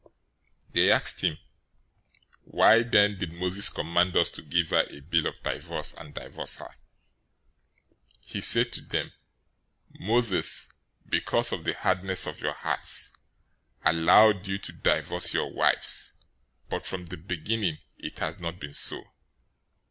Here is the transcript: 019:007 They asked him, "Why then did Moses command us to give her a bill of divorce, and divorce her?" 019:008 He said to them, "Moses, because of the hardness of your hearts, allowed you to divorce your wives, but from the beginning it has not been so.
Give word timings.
019:007 0.69 0.73
They 0.73 0.91
asked 0.91 1.21
him, 1.21 1.37
"Why 2.45 2.81
then 2.81 3.19
did 3.19 3.33
Moses 3.33 3.69
command 3.69 4.17
us 4.17 4.31
to 4.31 4.41
give 4.41 4.71
her 4.71 4.87
a 4.89 4.99
bill 5.01 5.27
of 5.27 5.43
divorce, 5.43 5.93
and 5.93 6.11
divorce 6.15 6.55
her?" 6.55 6.75
019:008 8.25 8.25
He 8.25 8.41
said 8.41 8.73
to 8.73 8.81
them, 8.81 9.13
"Moses, 9.99 10.69
because 11.07 11.51
of 11.51 11.65
the 11.65 11.75
hardness 11.75 12.25
of 12.25 12.41
your 12.41 12.53
hearts, 12.53 13.13
allowed 13.83 14.47
you 14.47 14.57
to 14.57 14.71
divorce 14.71 15.35
your 15.35 15.53
wives, 15.53 16.13
but 16.67 16.87
from 16.87 17.05
the 17.05 17.17
beginning 17.17 17.77
it 17.99 18.17
has 18.17 18.39
not 18.39 18.59
been 18.59 18.73
so. 18.73 19.03